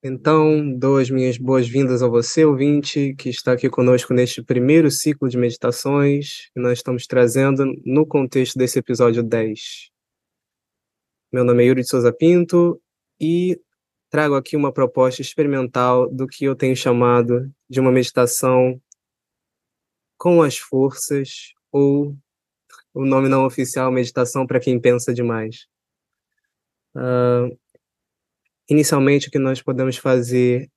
[0.00, 5.28] Então, dou as minhas boas-vindas a você, ouvinte, que está aqui conosco neste primeiro ciclo
[5.28, 9.90] de meditações que nós estamos trazendo no contexto desse episódio 10.
[11.32, 12.80] Meu nome é Yuri de Souza Pinto
[13.20, 13.60] e
[14.08, 18.80] trago aqui uma proposta experimental do que eu tenho chamado de uma meditação
[20.16, 22.16] com as forças ou
[22.94, 25.66] o nome não oficial, meditação para quem pensa demais.
[26.94, 27.58] Uh,
[28.70, 30.70] Inicialmente, o que nós podemos fazer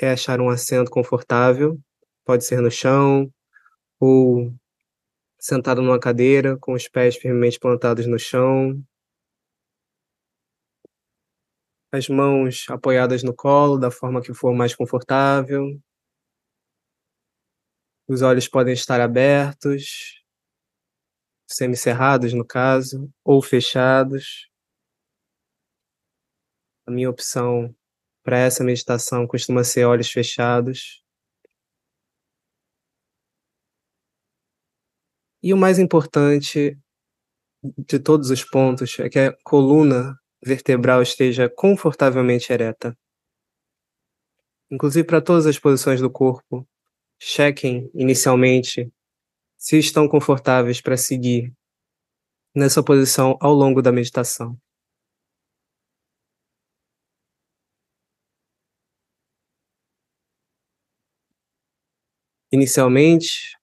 [0.00, 1.80] é achar um assento confortável,
[2.24, 3.32] pode ser no chão
[4.00, 4.52] ou
[5.40, 8.82] sentado numa cadeira com os pés firmemente plantados no chão,
[11.92, 15.80] as mãos apoiadas no colo da forma que for mais confortável.
[18.08, 20.20] Os olhos podem estar abertos,
[21.46, 24.48] semicerrados no caso, ou fechados.
[26.86, 27.74] A minha opção
[28.22, 31.02] para essa meditação costuma ser olhos fechados.
[35.42, 36.78] E o mais importante
[37.62, 42.96] de todos os pontos é que a coluna vertebral esteja confortavelmente ereta.
[44.70, 46.66] Inclusive para todas as posições do corpo,
[47.18, 48.92] chequem inicialmente
[49.56, 51.52] se estão confortáveis para seguir
[52.54, 54.58] nessa posição ao longo da meditação.
[62.54, 63.58] Inicialmente,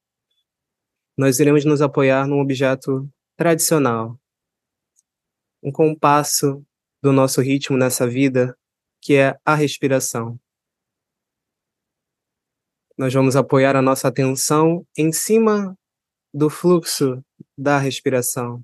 [1.17, 4.20] nós iremos nos apoiar num objeto tradicional,
[5.64, 6.61] um compasso
[7.02, 8.53] do nosso ritmo nessa vida,
[9.02, 10.38] que é a respiração.
[12.97, 15.73] Nós vamos apoiar a nossa atenção em cima
[16.34, 17.23] do fluxo
[17.58, 18.62] da respiração,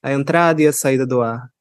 [0.00, 1.52] a entrada e a saída do ar.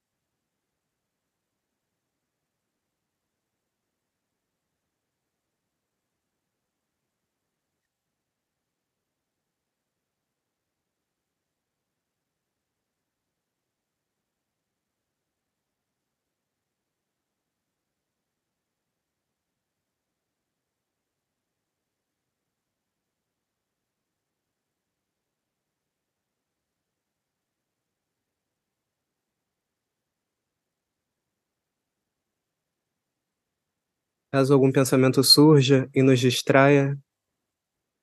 [34.33, 36.97] Caso algum pensamento surja e nos distraia,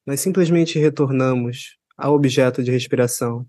[0.07, 3.47] nós simplesmente retornamos ao objeto de respiração.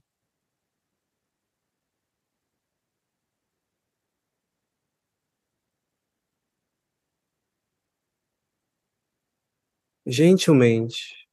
[10.06, 11.28] Gentilmente,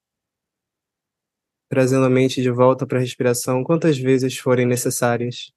[1.70, 5.50] trazendo a mente de volta para a respiração quantas vezes forem necessárias.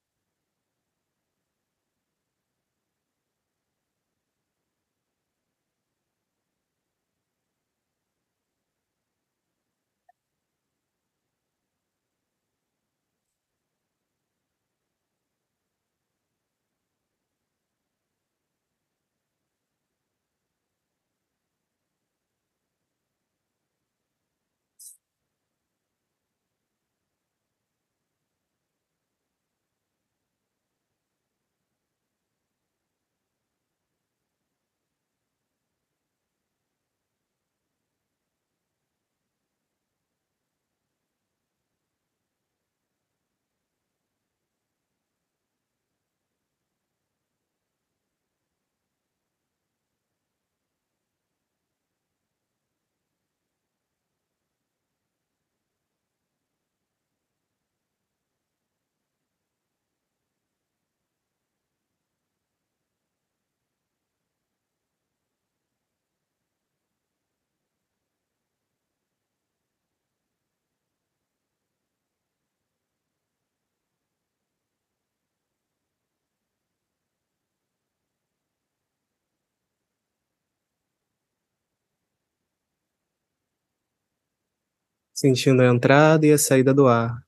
[85.21, 87.21] Sentindo a entrada e a saída do ar.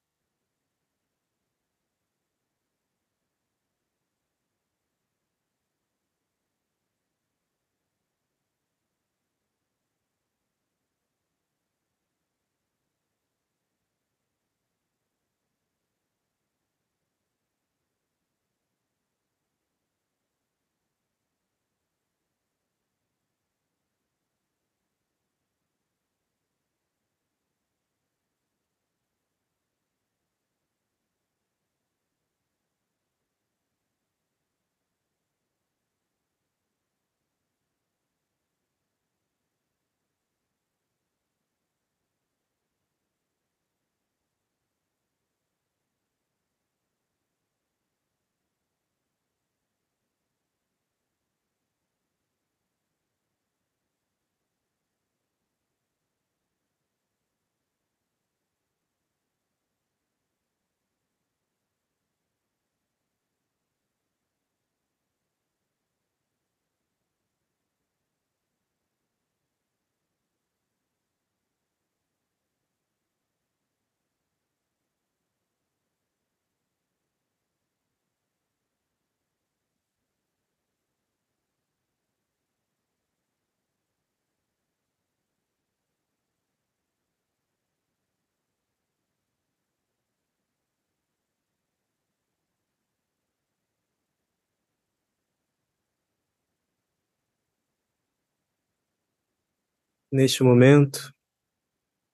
[100.15, 101.11] Neste momento,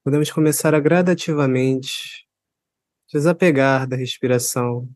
[0.02, 2.26] podemos começar a gradativamente
[3.12, 4.88] desapegar da respiração.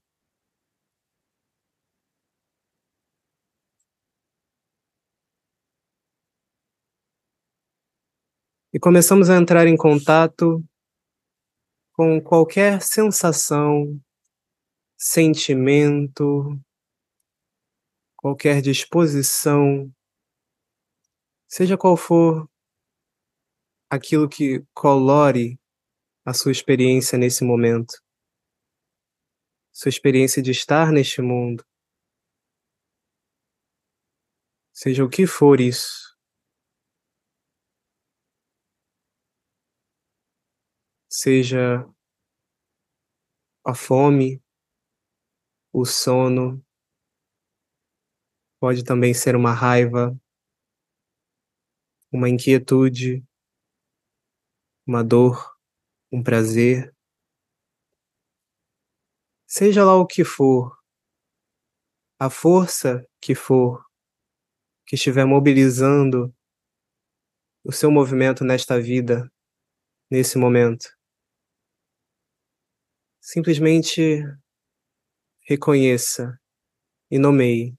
[8.73, 10.65] E começamos a entrar em contato
[11.93, 14.01] com qualquer sensação,
[14.97, 16.59] sentimento,
[18.17, 19.93] qualquer disposição,
[21.47, 22.49] seja qual for
[23.90, 25.58] aquilo que colore
[26.25, 27.94] a sua experiência nesse momento,
[29.72, 31.64] sua experiência de estar neste mundo,
[34.72, 36.14] seja o que for isso.
[41.08, 41.86] Seja
[43.64, 44.42] a fome,
[45.72, 46.64] o sono,
[48.60, 50.19] pode também ser uma raiva,
[52.12, 53.25] uma inquietude,
[54.86, 55.56] uma dor,
[56.12, 56.94] um prazer.
[59.46, 60.76] Seja lá o que for,
[62.19, 63.84] a força que for,
[64.86, 66.34] que estiver mobilizando
[67.64, 69.31] o seu movimento nesta vida,
[70.10, 70.86] nesse momento.
[73.20, 74.22] Simplesmente
[75.46, 76.38] reconheça
[77.10, 77.75] e nomeie.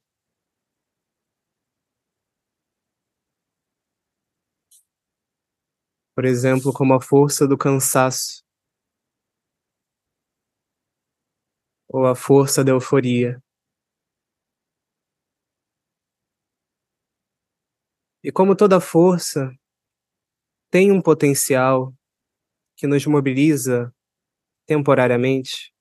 [6.15, 8.41] Por exemplo, como a força do cansaço
[11.89, 13.41] ou a força da euforia.
[18.23, 19.51] E como toda força
[20.71, 21.93] tem um potencial
[22.75, 23.93] que nos mobiliza
[24.65, 25.73] temporariamente,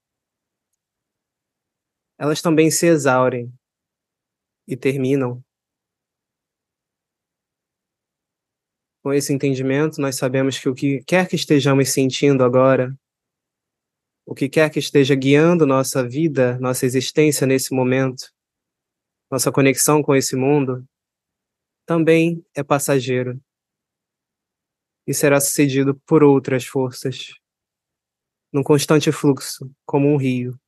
[2.19, 3.53] elas também se exaurem
[4.67, 5.43] e terminam.
[9.05, 12.99] Com esse entendimento, nós sabemos que o que quer que estejamos sentindo agora,
[14.25, 18.33] o que quer que esteja guiando nossa vida, nossa existência nesse momento,
[19.31, 20.89] nossa conexão com esse mundo,
[21.85, 23.39] também é passageiro
[25.07, 27.35] e será sucedido por outras forças,
[28.51, 30.59] num constante fluxo, como um rio.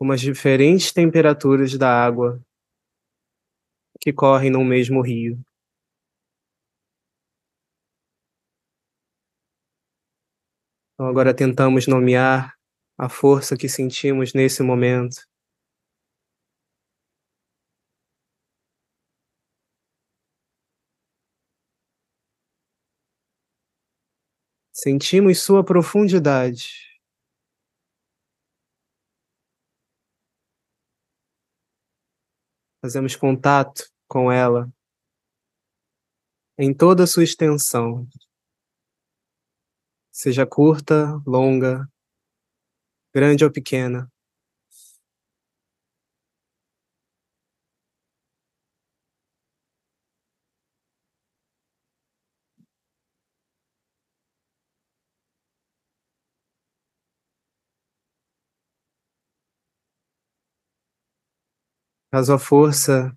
[0.00, 2.40] Como as diferentes temperaturas da água
[4.00, 5.38] que correm no mesmo rio.
[10.94, 12.54] Então agora tentamos nomear
[12.98, 15.16] a força que sentimos nesse momento.
[24.72, 26.89] Sentimos sua profundidade.
[32.80, 34.68] Fazemos contato com ela
[36.58, 38.06] em toda a sua extensão,
[40.12, 41.88] seja curta, longa,
[43.14, 44.10] grande ou pequena.
[62.12, 63.16] Caso a força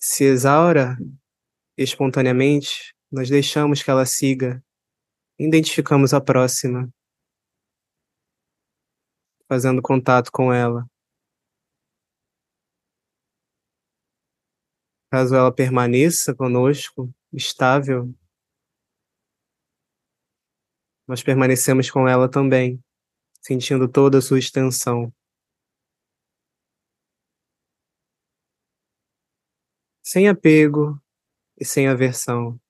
[0.00, 0.96] se exaura
[1.78, 4.60] espontaneamente, nós deixamos que ela siga,
[5.38, 6.92] identificamos a próxima,
[9.48, 10.84] fazendo contato com ela.
[15.08, 18.12] Caso ela permaneça conosco, estável,
[21.06, 22.82] nós permanecemos com ela também,
[23.40, 25.12] sentindo toda a sua extensão.
[30.12, 31.00] Sem apego
[31.58, 32.60] e sem aversão.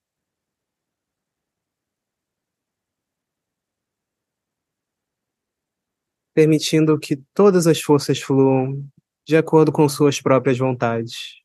[6.32, 8.88] Permitindo que todas as forças fluam
[9.26, 11.41] de acordo com suas próprias vontades.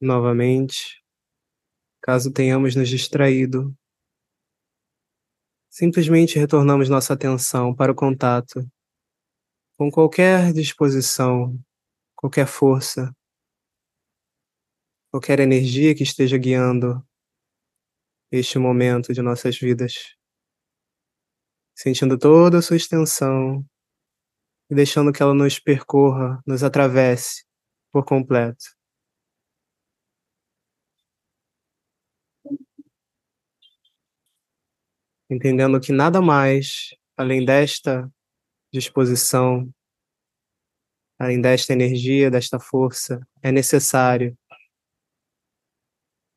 [0.00, 1.02] Novamente,
[2.02, 3.74] caso tenhamos nos distraído,
[5.70, 8.60] simplesmente retornamos nossa atenção para o contato
[9.76, 11.56] com qualquer disposição,
[12.16, 13.14] qualquer força,
[15.10, 17.04] qualquer energia que esteja guiando
[18.30, 20.14] este momento de nossas vidas.
[21.74, 23.64] Sentindo toda a sua extensão
[24.70, 27.44] e deixando que ela nos percorra, nos atravesse
[27.92, 28.77] por completo.
[35.30, 38.10] Entendendo que nada mais, além desta
[38.72, 39.70] disposição,
[41.18, 44.36] além desta energia, desta força, é necessário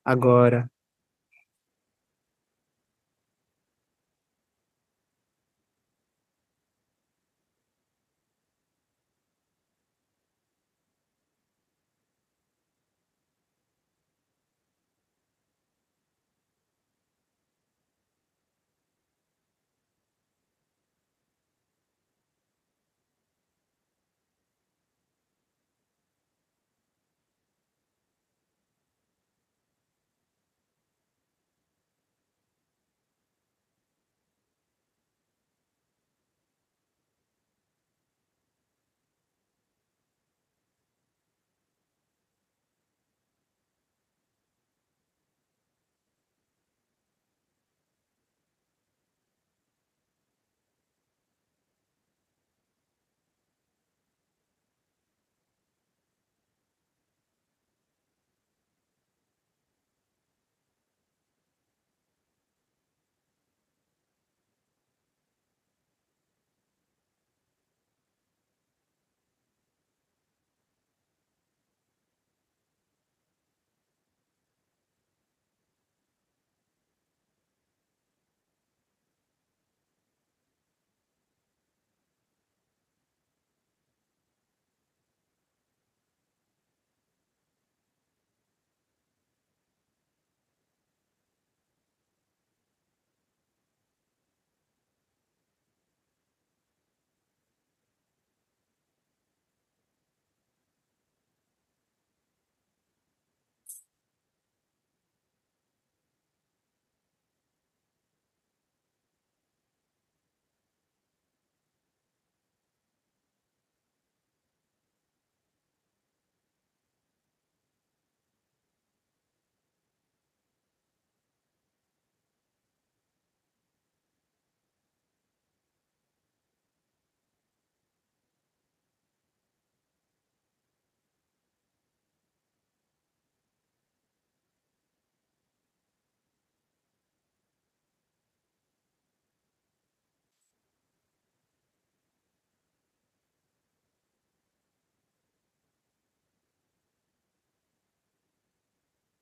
[0.04, 0.70] agora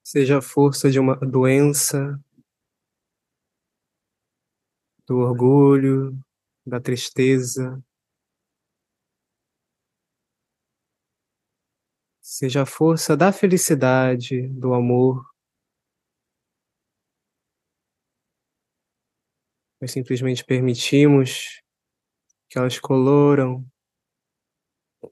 [0.10, 2.20] seja a força de uma doença,
[5.06, 6.20] do orgulho,
[6.66, 7.80] da tristeza,
[12.20, 15.24] seja a força da felicidade, do amor.
[19.80, 21.62] Nós simplesmente permitimos
[22.50, 23.64] que elas coloram,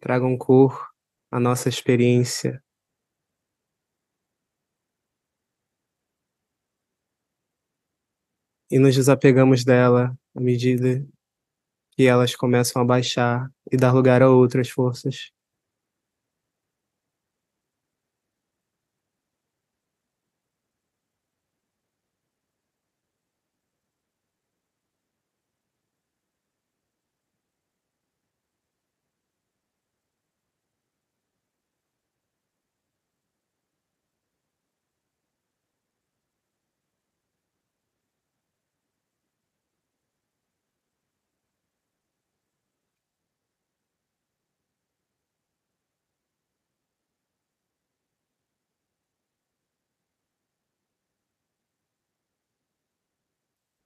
[0.01, 0.89] tragam cor
[1.29, 2.63] à nossa experiência.
[8.69, 11.05] E nos desapegamos dela à medida
[11.91, 15.31] que elas começam a baixar e dar lugar a outras forças.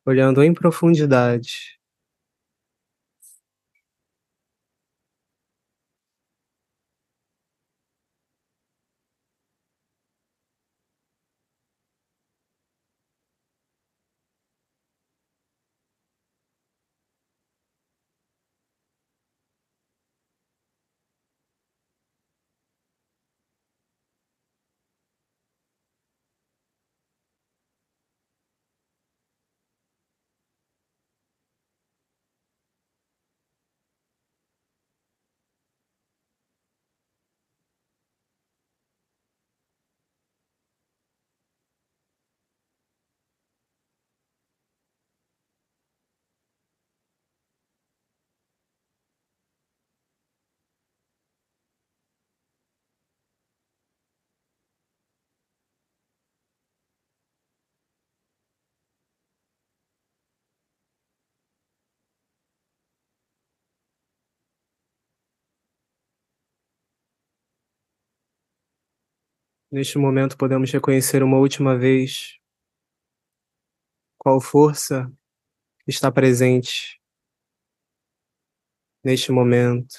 [0.06, 1.81] Olhando em profundidade.
[69.72, 72.38] Neste momento, podemos reconhecer uma última vez
[74.18, 75.10] qual força
[75.88, 77.02] está presente
[79.04, 79.96] neste momento,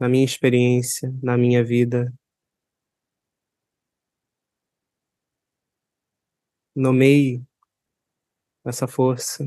[0.00, 2.12] na minha experiência, na minha vida.
[6.74, 7.46] Nomeie
[8.64, 9.44] essa força.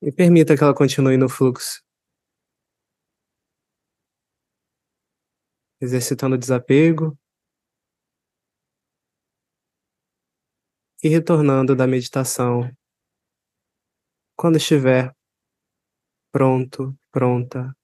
[0.00, 1.82] E permita que ela continue no fluxo.
[5.82, 7.18] Exercitando o desapego
[11.02, 12.70] e retornando da meditação
[14.36, 15.14] quando estiver
[16.32, 17.74] pronto, pronta.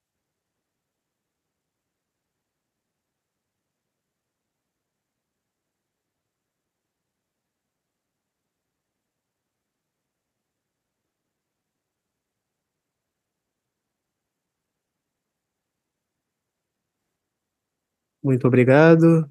[18.28, 19.26] Muito obrigado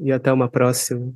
[0.00, 1.14] e até uma próxima.